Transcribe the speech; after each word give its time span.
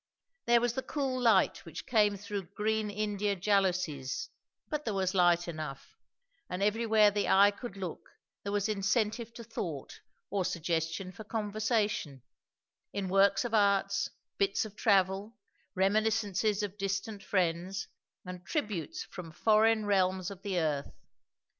There 0.47 0.61
was 0.61 0.73
the 0.73 0.81
cool 0.81 1.21
light 1.21 1.63
which 1.63 1.85
came 1.85 2.17
through 2.17 2.47
green 2.55 2.89
India 2.89 3.35
jalousies, 3.35 4.29
but 4.67 4.83
there 4.83 4.95
was 4.95 5.13
light 5.13 5.47
enough; 5.47 5.95
and 6.49 6.63
everywhere 6.63 7.11
the 7.11 7.29
eye 7.29 7.51
could 7.51 7.77
look 7.77 8.09
there 8.41 8.51
was 8.51 8.67
incentive 8.67 9.31
to 9.35 9.43
thought 9.43 10.01
or 10.31 10.43
suggestion 10.43 11.11
for 11.11 11.23
conversation, 11.23 12.23
in 12.91 13.09
works 13.09 13.45
of 13.45 13.53
arts, 13.53 14.09
bits 14.39 14.65
of 14.65 14.75
travel, 14.75 15.37
reminiscences 15.75 16.63
of 16.63 16.79
distant 16.79 17.21
friends, 17.21 17.87
and 18.25 18.43
tributes 18.43 19.03
from 19.03 19.31
foreign 19.31 19.85
realms 19.85 20.31
of 20.31 20.41
the 20.41 20.57
earth. 20.59 20.91